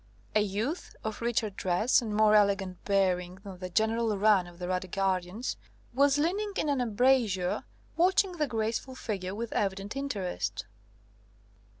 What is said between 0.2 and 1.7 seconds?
A youth, of richer